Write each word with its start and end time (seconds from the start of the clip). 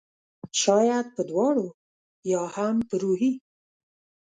شاید 0.61 1.05
په 1.15 1.21
دواړو؟ 1.29 1.65
یا 2.31 2.43
هم 2.55 2.75
په 2.87 2.95
روحي 3.01 3.31